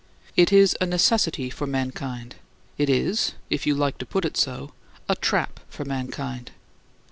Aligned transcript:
It 0.35 0.51
is 0.51 0.75
a 0.81 0.87
necessity 0.87 1.51
far 1.51 1.67
mankind; 1.67 2.37
it 2.75 2.89
is 2.89 3.33
(if 3.51 3.67
you 3.67 3.75
like 3.75 3.99
to 3.99 4.05
put 4.07 4.25
it 4.25 4.35
so) 4.35 4.73
a 5.07 5.13
trap 5.15 5.59
for 5.69 5.85
mankind. 5.85 6.49